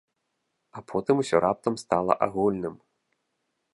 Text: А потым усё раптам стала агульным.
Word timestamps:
А 0.79 0.83
потым 0.91 1.15
усё 1.23 1.35
раптам 1.45 1.77
стала 1.83 2.13
агульным. 2.27 2.75